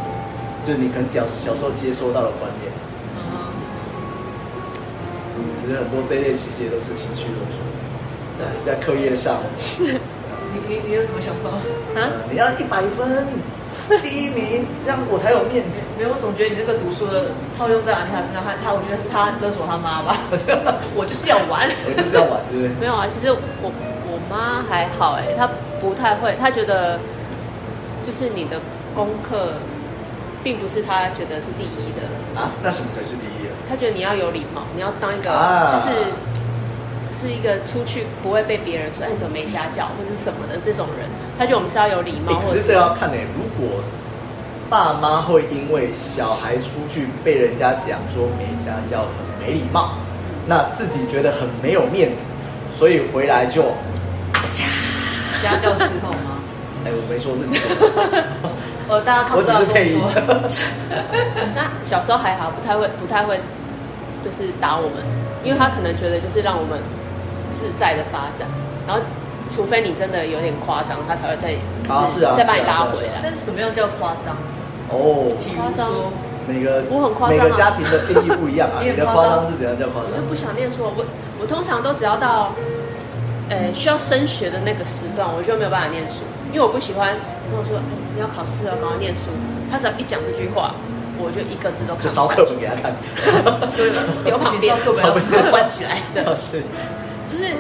[0.66, 2.72] 就是你可能小小时候接收到的观念。
[3.18, 3.52] 嗯，
[5.36, 7.60] 我觉得很多这一类其实也都是情绪勒索。
[8.40, 9.44] 对，在课业上。
[9.78, 11.50] 你你你有什么想法
[12.00, 12.08] 啊？
[12.32, 13.28] 你要一百分，
[14.02, 15.84] 第一名，这样我才有面子。
[15.98, 20.16] 没有，我总觉得你这个读书的套用在安妮塔身上，他他，我觉得是他勒索他妈吧。
[20.96, 22.70] 我就是要玩，我就是要玩，对不对？
[22.80, 23.72] 没有啊，其实我
[24.08, 27.00] 我妈还好哎，她不太会，她觉得
[28.04, 28.60] 就是你的
[28.96, 29.54] 功课，
[30.44, 32.08] 并不是她觉得是第一的
[32.40, 32.52] 啊。
[32.64, 33.54] 那什么才是第一啊？
[33.68, 35.30] 她觉得你要有礼貌，你要当一个
[35.72, 35.90] 就是。
[37.14, 42.42] 是一个出去不会被别人说，哎，怎么没家教或者什么的这种人，他觉得我们是要有礼貌。
[42.48, 43.80] 可是这要看呢，如果
[44.70, 49.94] 爸妈会因为小孩出去被人家讲说没家教、很没礼貌，
[50.48, 52.28] 那自己觉得很没有面子，
[52.70, 53.62] 所以回来就
[55.44, 56.42] 家教伺候吗？
[56.86, 57.70] 哎，我没说是你说。
[58.90, 60.12] 呃， 大家看不到动作。
[61.56, 63.40] 那小时候还好，不太会，不太会，
[64.24, 64.98] 就是打我们，
[65.44, 66.80] 因为他可能觉得就是让我们
[67.64, 68.46] 自在的发展，
[68.86, 69.02] 然后
[69.56, 71.56] 除非你真的有点夸张，他才会再
[71.88, 73.24] 啊是再把你拉回来。
[73.24, 74.36] 但是什么样叫夸张？
[74.92, 75.88] 哦，夸张。
[76.46, 78.84] 每个我很夸张，每个家庭的定义不一样啊。
[78.84, 80.12] 你的夸张是怎样叫夸张？
[80.12, 81.06] 我就不想念书，我
[81.40, 82.52] 我通常都只要到，
[83.48, 87.16] 呃，需要升学的那个时段，我就没有办法念书，因为我不喜欢
[87.50, 89.32] 跟我说，哎，你要考试了，赶快念书。
[89.72, 90.76] 他只要一讲这句话，
[91.18, 92.12] 我就一个字都看不下去。
[92.12, 92.92] 就 烧课本给他看，
[93.80, 93.90] 对，
[94.30, 96.04] 有不行， 烧课本要关起来。
[96.14, 96.28] 对，
[97.34, 97.52] 就是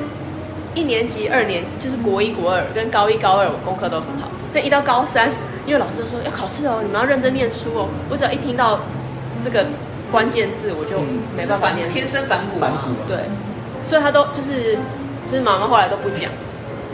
[0.75, 4.29] 一年级、二年，就是国一、国二跟高一、高二，我功课都很好。
[4.53, 5.29] 但一到高三。
[5.65, 7.87] 因为老师说要考试哦，你们要认真念书哦。
[8.09, 8.81] 我只要一听到
[9.41, 9.65] 这个
[10.11, 10.99] 关键字，我就
[11.37, 11.93] 没办法念书。
[11.93, 12.83] 天生反骨嘛。
[13.07, 13.15] 对，
[13.81, 14.75] 所以他都就是
[15.31, 16.29] 就是妈妈后来都不讲，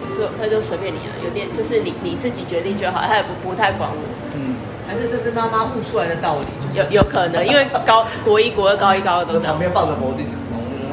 [0.07, 3.97] 所以他就随便你啊，有点就是你你自己决定就好，他也不不太管我。
[4.35, 6.45] 嗯，还是这是妈妈悟出来的道理？
[6.77, 9.53] 有有可能，因为高国一、国二、高一、高二都这样。
[9.53, 10.27] 旁边放着魔镜，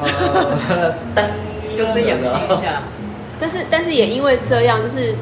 [1.67, 2.81] 修身养性一下。
[3.39, 5.13] 但是但是也因为这样，就是。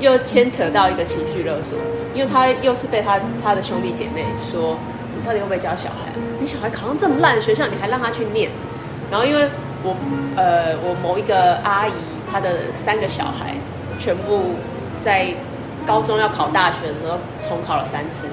[0.00, 1.76] 又牵扯到一个情绪勒索，
[2.14, 4.78] 因为他又是被他他的兄弟姐妹说，
[5.12, 6.12] 你到底会不会教小孩？
[6.38, 8.48] 你小孩考上这么烂的学校，你还让他去念？
[9.10, 9.48] 然后因为
[9.82, 9.96] 我
[10.36, 11.92] 呃我某一个阿姨，
[12.30, 13.56] 她的三个小孩
[13.98, 14.52] 全部
[15.04, 15.26] 在
[15.84, 18.28] 高中要考大学的时候重考了三次，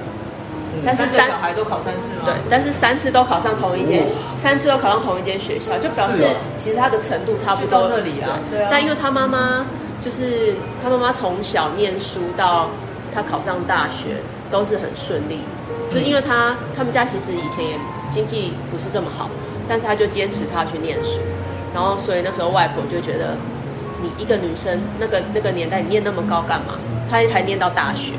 [0.84, 2.22] 但是三,三小孩都考三次吗？
[2.24, 4.06] 对，但是三次都考上同一间，
[4.42, 6.24] 三次都考上同一间学校，就表示
[6.56, 7.82] 其实他的程度差不多。
[7.82, 8.68] 就到那里啊，对，对啊。
[8.70, 9.64] 但因为他妈妈。
[9.98, 12.68] 就是他妈妈从小念书到
[13.12, 14.18] 他考上大学
[14.52, 15.40] 都是很顺利，
[15.90, 17.76] 就是因为他他们家其实以前也
[18.08, 19.28] 经济不是这么好，
[19.66, 21.18] 但是他就坚持他去念书，
[21.74, 23.36] 然后所以那时候外婆就觉得
[24.00, 26.74] 你一个女生那个那个年代你念那么高干嘛？
[27.10, 28.12] 他还念到大学，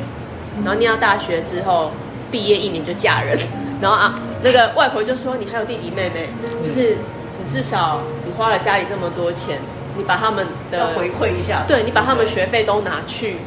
[0.66, 1.92] 然后念到大学之后
[2.32, 3.38] 毕业一年就嫁人，
[3.82, 4.14] 然后啊
[4.44, 6.30] 那个外婆就说，你还有弟弟妹妹，
[6.66, 6.98] 就是
[7.38, 9.58] 你至少你花了家里这么多钱。
[10.00, 13.38] 你把他们的回馈一下，对，你把他们学费都拿去，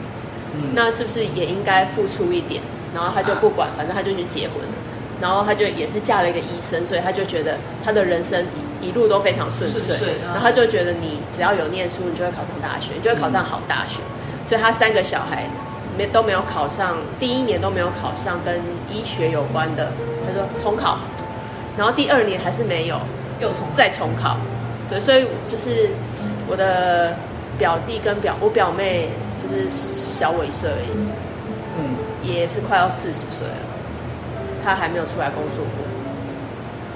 [0.53, 2.61] 嗯，那是不是也应该付出一点？
[2.93, 4.75] 然后他就不管，反正他就去结婚了。
[5.21, 8.45] 然后他就也是嫁了一个医生，所以他就觉得他的人生
[8.81, 10.15] 一一路都非常顺遂。
[10.25, 14.01] 然后他就觉得你只要有念书，你就会考上大学，你就会考上好大学。
[14.45, 15.47] 所以他三个小孩
[15.97, 19.93] 没都没有考上，第一年都没有考上跟医学有关的，
[20.27, 20.99] 他说重考，
[21.77, 22.99] 然后第二年还是没有，
[23.41, 24.37] 又重再重考。
[24.89, 25.91] 对，所以就是。
[26.53, 27.15] 我的
[27.57, 29.09] 表弟跟表我表妹
[29.41, 30.91] 就是小我一岁而已，
[31.79, 33.55] 嗯，也是快要四十岁了，
[34.61, 35.87] 他还没有出来工作过。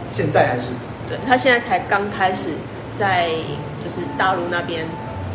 [0.09, 0.65] 现在还是？
[1.09, 2.49] 对，他现在才刚开始
[2.93, 3.29] 在
[3.79, 4.85] 就是大陆那边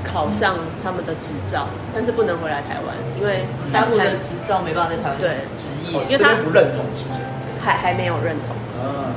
[0.03, 7.19] 考上他们的执照，但是不能回来台湾，因为大陆的执照没办法在台湾对执业，因为他不认同，是不是？
[7.61, 8.55] 还还没有认同。
[8.81, 9.11] 啊。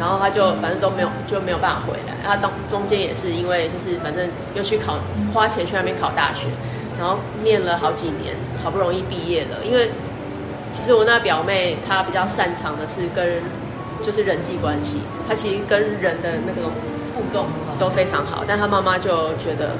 [0.00, 4.98] 然后他就反正都没有就没有办法回来，他当中间也是因为就是反正又去考
[5.32, 6.48] 花钱去那边考大学，
[6.98, 9.58] 然后念了好几年，好不容易毕业了。
[9.64, 9.90] 因为
[10.72, 13.40] 其实我那表妹她比较擅长的是跟
[14.02, 16.72] 就是人际关系，她其实跟人的那种
[17.14, 17.46] 互动
[17.78, 19.76] 都非常好，但她妈妈就觉得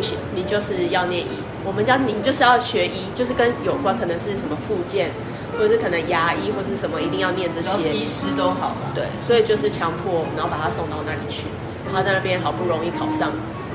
[0.00, 1.28] 不行，你就是要念医，
[1.62, 5.10] 我们家你就是要学医，就是跟有关可能是什么附件。
[5.58, 7.92] 或者是可能牙医或是什么，一定要念这些。
[7.92, 8.92] 医师都好了。
[8.94, 11.48] 对，所以就是强迫，然后把他送到那里去。
[11.84, 13.30] 然后他在那边好不容易考上，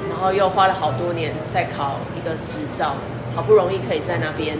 [0.09, 2.95] 然后又花了好多年再考一个执照，
[3.35, 4.57] 好不容易可以在那边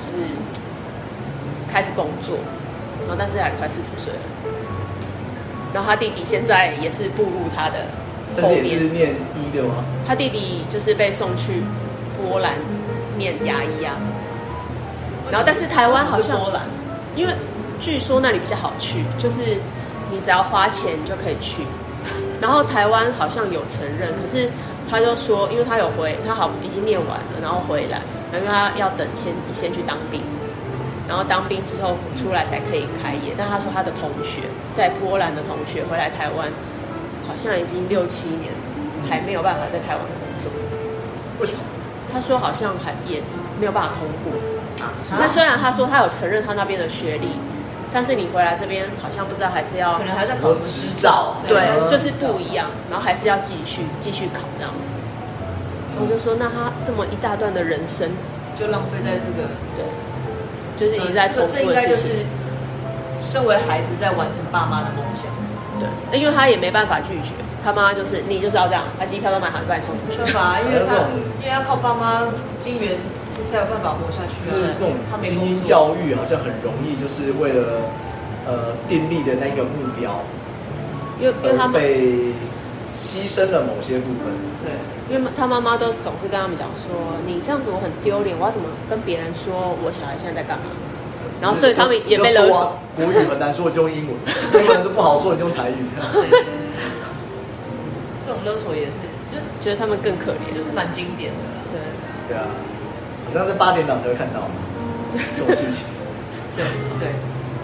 [0.00, 0.24] 就是
[1.70, 2.38] 开始工作。
[3.06, 4.20] 然后但是也快四十岁了。
[5.72, 7.86] 然后他弟弟现在也是步入他的。
[8.36, 9.84] 但是也是念医的吗？
[10.06, 11.62] 他弟弟就是被送去
[12.16, 12.54] 波兰
[13.16, 13.94] 念牙医啊。
[15.30, 16.38] 然后，但是台湾好像，
[17.16, 17.32] 因为
[17.80, 19.40] 据说那里比较好去，就是
[20.10, 21.62] 你只要花钱就可以去。
[22.40, 24.48] 然后台湾好像有承认，可是
[24.90, 30.20] 他就说，因为他有回，他好已经念完了，然后回来，然后因为他要等先先去当兵，
[31.08, 33.32] 然后当兵之后出来才可以开业。
[33.38, 34.40] 但他说他的同学
[34.74, 36.48] 在波兰的同学回来台湾，
[37.34, 38.54] 好像已经六七年
[39.10, 40.52] 还没有办法在台湾工作。
[41.40, 41.58] 为什么？
[42.12, 43.20] 他说好像还也
[43.58, 44.38] 没有办法通过。
[45.18, 47.30] 那虽然他说他有承认他那边的学历，
[47.92, 54.72] 但是你回来这边好像不知道还是要可能还在考什么执照，对，就是不一样，然后还是要继续继续考这样。
[55.98, 58.10] 我就说，那他这么一大段的人生
[58.54, 59.84] 就浪费在这个，对，
[60.76, 61.66] 就是一直在重复的事情。
[61.66, 62.26] 这应该就是
[63.20, 65.26] 身为孩子在完成爸妈的梦想，
[65.80, 67.34] 对，那因为他也没办法拒绝，
[67.64, 70.18] 他妈就是你就是要这样，把机票都买好，你把你送出去。
[70.24, 70.94] 没办法，因为他
[71.40, 72.22] 因为要靠爸妈
[72.58, 72.98] 金援
[73.44, 74.52] 才有办法活下去啊。
[74.52, 77.90] 就是这种精英教育好像很容易，就是为了
[78.46, 80.22] 呃订立的那个目标，
[81.20, 82.32] 因为因为他们被
[82.94, 84.32] 牺牲了某些部分。
[84.64, 84.72] 对，
[85.10, 90.64] 因为他妈妈都总是跟他们讲说，你这样子我很丢脸，我要怎么跟别人说我小孩现在在干嘛？
[91.44, 92.72] 然后所以他们也被勒索。
[92.96, 94.16] 国语很难说，就用英文；
[94.56, 96.08] 英文是不好说，你就用台语这样。
[98.24, 98.96] 这种勒索也是，
[99.28, 101.44] 就觉得他们更可怜，就是蛮经典的。
[101.68, 101.76] 对
[102.32, 102.48] 对啊，
[103.28, 104.48] 好像在八点档才会看到
[105.36, 105.84] 这种剧情。
[106.56, 106.64] 对
[106.96, 107.12] 对，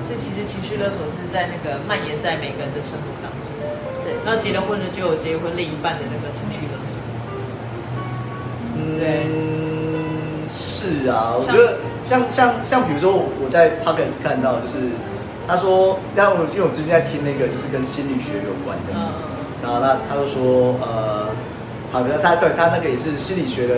[0.05, 3.57] 所以其实情绪勒索是在那个蔓延在每个人的生活当中。
[4.05, 7.01] 对，然后结了婚了就有结婚另一半的那个情绪勒索。
[8.77, 9.25] 嗯，对
[10.53, 11.81] 是啊，我觉得。
[12.05, 14.89] 像像像比如说我在 Podcast 看到就是
[15.47, 19.11] 他说，但我因为我最近在听那个就是跟心理学有关的，嗯、
[19.63, 21.27] 然后他他就说呃，
[21.91, 23.75] 好的，他对他那个也是心理学的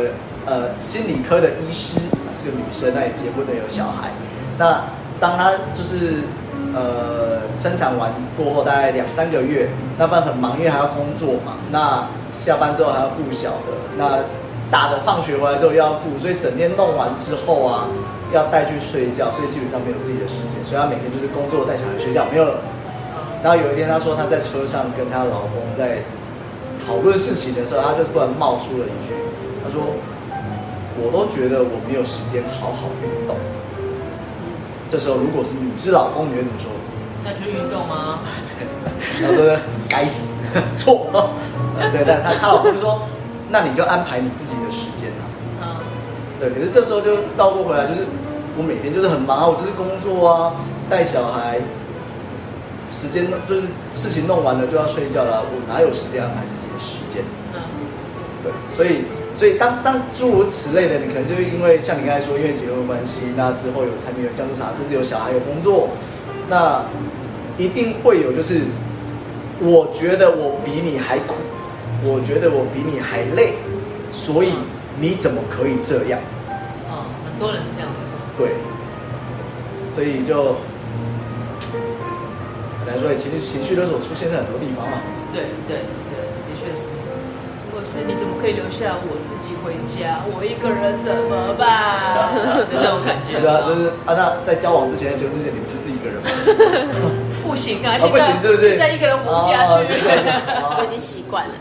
[0.46, 1.98] 呃心理科的医师，
[2.36, 4.10] 是个女生，那也结婚了有小孩。
[4.58, 4.84] 那
[5.18, 6.20] 当他就是
[6.74, 11.56] 呃生产完过后大概两三个月，那不然很忙，因为还要工作嘛。
[11.70, 12.06] 那
[12.40, 14.18] 下班之后还要顾小的，那
[14.72, 17.86] 大的放学回来之后又要顾，所以整天弄完之后啊。
[18.32, 22.64] 要带去睡觉，所以基本上没有自己的时间，所以他每天就是工作带小孩睡觉没有了。
[23.44, 26.00] 然后有一天他说他在车上跟他老公在
[26.86, 29.12] 讨论事情的时候，他就突然冒出了一句，
[29.60, 29.84] 他说
[30.96, 33.36] ：“我都觉得我没有时间好好运动。”
[34.88, 36.72] 这时候如果是你是老公，你会怎么说？
[37.22, 38.20] 那去运动吗？
[39.20, 40.24] 对，然后说该死，
[40.74, 41.04] 错。
[41.92, 43.02] 对，但他他老公就说
[43.52, 45.22] ：“那你就安排你自己的时间啊。”
[45.62, 45.76] 嗯，
[46.40, 48.00] 对，可是这时候就倒过回来，就是。
[48.54, 50.52] 我每天就是很忙啊，我就是工作啊，
[50.90, 51.58] 带小孩，
[52.90, 53.62] 时间就是
[53.94, 57.24] 事情弄完了就要睡觉了，我哪有时间安排自己的时间？
[57.54, 57.64] 嗯，
[58.44, 65.88] 对，所以所以当当诸如此类的，你可能就是因为像你刚才说，因为结婚关系，那之后有柴米油酱醋茶，甚至有小孩有工作，
[66.50, 66.84] 那
[67.56, 68.60] 一定会有就是，
[69.60, 71.36] 我觉得我比你还苦，
[72.04, 73.54] 我觉得我比你还累，
[74.12, 74.52] 所以
[74.98, 76.18] 你怎么可以这样？
[76.90, 77.98] 哦，很多人是这样的。
[78.36, 78.56] 对，
[79.94, 80.56] 所以就
[82.86, 84.98] 来说，其实情绪勒索出现在很多地方嘛。
[85.32, 86.90] 对对对，的确是。
[87.72, 90.20] 或是你怎么可以留下我自己回家？
[90.28, 92.34] 我一个人怎么办？
[92.68, 93.40] 的 那种感觉。
[93.40, 96.28] 是啊，就是啊，那在交往之前、结婚之前，你不是自己一个人吗？
[97.52, 99.84] 不行啊，现在、啊、是是现在一个人活下去，
[100.80, 101.54] 我已经习惯了。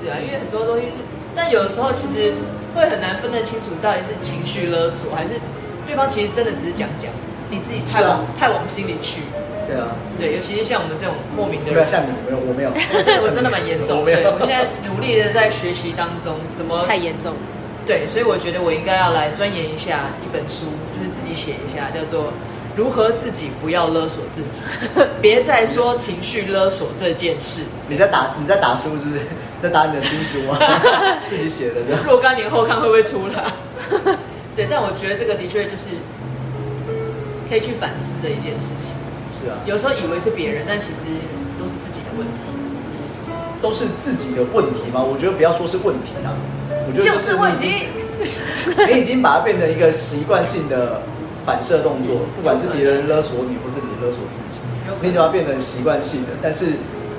[0.00, 0.96] 对啊，因为很多东西是，
[1.36, 2.32] 但有的时候其实。
[2.72, 5.30] 会很难分得清楚到底是情绪勒索，还是
[5.84, 7.10] 对方其实真的只是讲讲，
[7.50, 9.22] 你自己太往、啊、太往心里去。
[9.66, 14.04] 对啊，对，尤其是像我们这种莫名的人，像你没有，我没有，我真的蛮严重。
[14.06, 17.34] 对，我现在努力的在学习当中，怎么太严重？
[17.84, 22.30] 对，所以我觉得我应该要来钻研一下一本书，就是自己写一下，叫做
[22.76, 24.62] 《如何自己不要勒索自己》，
[25.20, 27.60] 别再说情绪勒索这件事。
[27.88, 29.22] 你在打你在打书是不是？
[29.62, 30.58] 在打你的新书啊，
[31.28, 31.80] 自己写的。
[32.06, 33.52] 若干年后看会不会出来？
[34.56, 35.88] 对，但我觉得这个的确就是
[37.48, 38.88] 可以去反思的一件事情。
[39.44, 39.58] 是啊。
[39.66, 41.08] 有时候以为是别人，但其实
[41.58, 42.42] 都是自己的问题。
[43.60, 45.02] 都是自己的问题吗？
[45.02, 46.32] 我觉得不要说是问题啊，
[46.88, 47.88] 我觉得就是问题。
[48.88, 51.02] 你已经把它变成一个习惯性的
[51.44, 54.60] 反射动作，不管是别人勒索你，或是你勒索自己，
[55.02, 56.66] 你只要变成习惯性的，但是。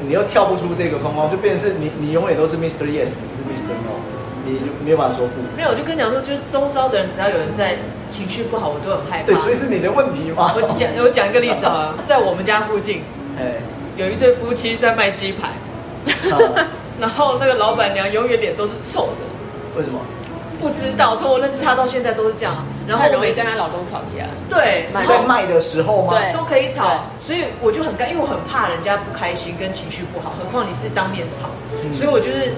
[0.04, 2.90] 你又跳不出这个框框，就变成是你，你永远都是 Mr.
[2.90, 3.70] Yes，你是 Mr.
[3.86, 4.02] No，
[4.44, 5.34] 你没有办法说不。
[5.56, 7.78] 没有，我就跟你讲说，就是周遭的人，只要有人在
[8.10, 9.28] 情绪不好，我都很害怕。
[9.28, 10.56] 对，所以是你的问题嘛。
[10.56, 13.04] 我讲，我讲一个例子啊， 在我们家附近，
[13.38, 13.62] 哎，
[13.96, 15.54] 有一对夫妻在卖鸡排，
[17.00, 19.78] 然后那个老板娘永远脸都是臭的。
[19.78, 20.00] 为什么？
[20.62, 22.56] 不知道，从我认识他到现在都是这样。
[22.88, 24.26] 然后容易跟她老公吵架。
[24.50, 26.14] 对，在卖的时候吗？
[26.14, 27.06] 对，都可以吵。
[27.20, 31.50] 所以我就很干，因为我很怕人家不开心跟情绪不好，何况你是当面吵。
[31.94, 32.54] 所以我就是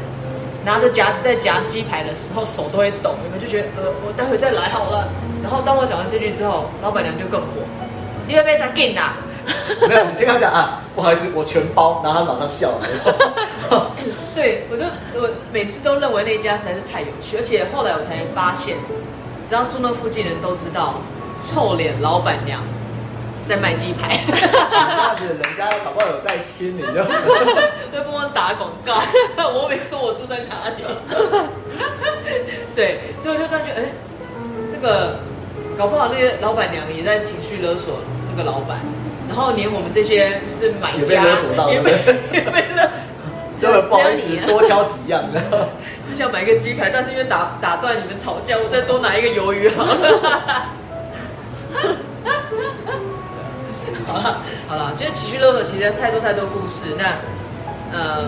[0.66, 3.16] 拿着夹子在夹鸡排的时候，手都会抖。
[3.24, 5.08] 你们就觉得呃，我待会再来好了。
[5.44, 7.48] 然后当我讲完这句之后，老板娘就更火。
[8.28, 9.16] 你要被啥劲啊？
[9.88, 12.02] 没有，你先跟他讲啊，不好意思，我全包。
[12.04, 12.88] 然后他马上笑了。
[14.36, 14.84] 对，我就
[15.20, 18.78] 我每次都认为那家实在是太有趣，而且后来我才发现。
[19.46, 20.96] 只要住那附近人都知道，
[21.42, 22.62] 臭脸老板娘
[23.44, 24.22] 在卖鸡排。
[24.26, 26.94] 那子人家搞不好有在听，你就
[27.92, 28.94] 在 帮我打广告。
[29.52, 30.86] 我没说我住在哪里。
[32.74, 33.86] 对，所以我就突然觉得，哎，
[34.72, 35.20] 这个
[35.78, 38.00] 搞不好那些老板娘也在情绪勒索
[38.32, 38.80] 那个老板。
[39.34, 41.74] 然后连我们这些是买家也被勒索到了，
[42.32, 43.18] 也被勒索。
[43.60, 45.42] 真的不好意思，多挑几样的。
[46.06, 49.90] 只想买个鸡排，但是因为打打断你们吵架，我再多拿一个鱿鱼好了。
[54.06, 56.94] 好 了好了，今天情绪勒索其实太多太多故事。
[56.96, 57.16] 那
[57.98, 58.26] 呃，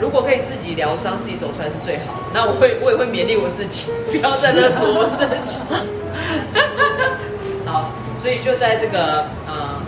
[0.00, 2.20] 如果可以自己疗伤，自己走出来是最好的。
[2.34, 5.56] 那我会我也会勉励我自己，不要再勒索我自己。
[7.64, 9.80] 好，所以就在这个呃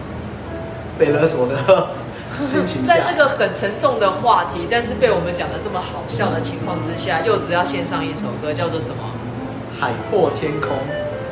[0.98, 1.88] 被勒索的
[2.42, 9.04] 心情下，在这个很沉重的话题，但是被我们讲的这么好笑的情况之下，柚子要献上一首歌，叫做什么？
[9.80, 10.70] 海阔天空。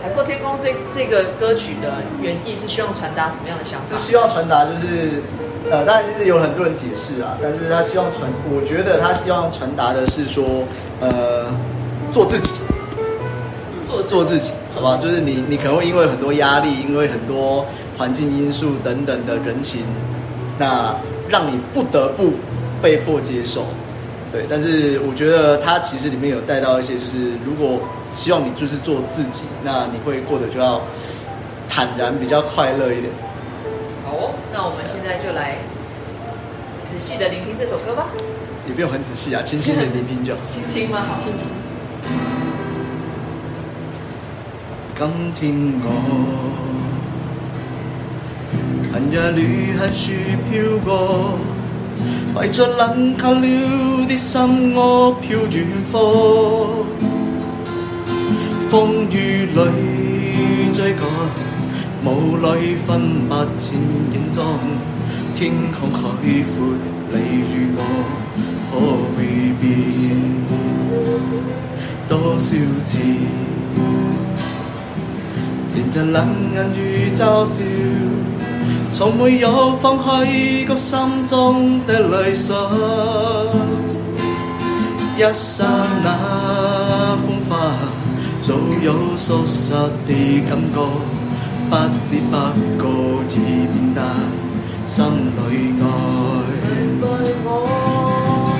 [0.02, 3.96] 海阔天空这这个歌曲的原意是希望传达什么样的想法？
[3.96, 5.22] 是希望传达就是，
[5.70, 10.44] 呃，当然就是有很多人解释啊，但是他希望传，我觉得他希望传达的是说，
[11.00, 11.46] 呃，
[12.12, 12.52] 做自己，
[13.84, 14.96] 做做自己，好不好？
[14.96, 17.64] 就是你你可能会因为很多压力，因为很多
[18.02, 19.82] 环境因素等等的人情，
[20.58, 20.92] 那
[21.28, 22.32] 让你不得不
[22.82, 23.64] 被迫接受。
[24.32, 27.78] 对，但是我觉得他其实里面有带到一些，就是如果
[28.10, 30.82] 希望你就是做自己，那你会过得就要
[31.68, 33.12] 坦然，比较快乐一点。
[34.04, 35.58] 好哦，那我们现在就来
[36.84, 38.08] 仔细的聆听这首歌吧。
[38.66, 40.40] 也不用很仔细啊，轻轻的聆听就好。
[40.50, 41.02] 轻轻吗？
[41.06, 41.46] 好，轻轻。
[44.98, 45.86] 今天我
[48.92, 51.38] 寒夜里寒雪飘过。
[52.34, 56.00] 怀着冷却了的心窝飘远方，
[58.70, 59.60] 风雨里
[60.74, 61.04] 追赶，
[62.04, 63.74] 雾里分不清
[64.12, 64.44] 影踪。
[65.34, 66.54] 天空海阔，
[67.12, 67.14] 你
[67.50, 67.80] 与我
[68.70, 68.72] 可
[69.14, 69.16] 会
[69.60, 69.62] 变
[72.08, 72.48] 多少
[72.84, 72.98] 次？
[75.76, 77.60] 迎着冷眼与嘲笑。
[78.94, 82.54] 从没有放弃过心中的理想，
[85.16, 85.64] 一刹
[86.04, 87.50] 那风化，
[88.46, 89.72] 早有消失
[90.06, 90.12] 的
[90.46, 90.76] 感觉，
[91.70, 91.74] 不
[92.04, 92.36] 知不
[92.78, 92.84] 觉
[93.30, 93.36] 已
[93.66, 94.04] 变淡，
[94.84, 95.38] 心里
[95.80, 95.84] 爱。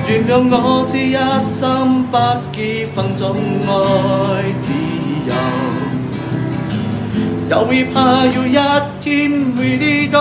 [0.09, 2.17] 原谅我这一生不
[2.51, 3.21] 羁放纵
[3.67, 3.71] 爱
[4.59, 4.73] 自
[5.27, 5.31] 由。
[7.49, 8.57] 又会怕有一
[9.03, 10.17] 天会跌倒，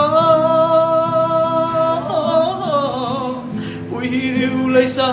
[3.92, 4.40] 背弃了
[4.74, 5.06] 理想，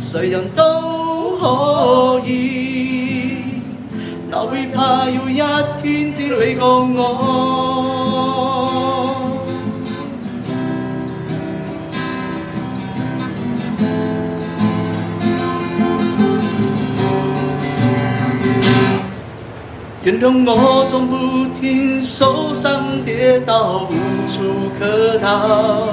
[0.00, 3.36] 谁人都可以。
[4.28, 5.36] 哪会怕有一
[5.80, 7.77] 天只你共我？
[20.04, 23.92] 原谅我总不停受伤跌倒，无
[24.30, 25.88] 处可逃。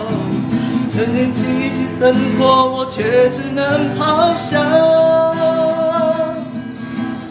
[0.90, 1.42] 趁年纪
[1.74, 4.62] 轻挣脱，我却只能咆哮。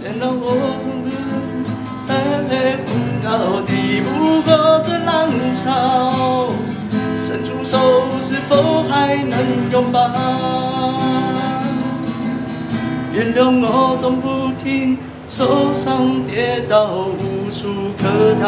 [0.02, 0.50] 原谅我
[0.82, 1.08] 总不
[2.08, 2.12] 能
[2.50, 2.90] 在风
[3.22, 4.50] 高抵不过
[4.84, 6.48] 这浪潮，
[7.18, 7.78] 伸出手
[8.20, 9.38] 是否还能
[9.70, 10.10] 拥抱？
[13.12, 14.98] 原谅我总不停。
[15.36, 17.66] 受伤跌倒，无处
[17.98, 18.06] 可
[18.40, 18.46] 逃。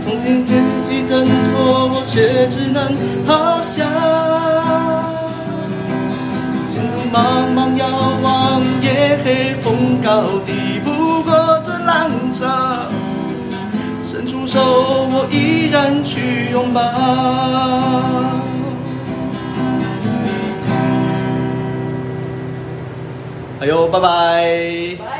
[0.00, 2.92] 从前天气挣脱，我却只能
[3.28, 3.84] 咆哮。
[6.72, 7.86] 前途茫茫遥
[8.24, 12.88] 望，夜黑风高，抵不过这浪潮。
[14.04, 14.58] 伸出手，
[15.12, 16.80] 我依然去拥抱。
[23.60, 25.19] 哎呦，拜拜。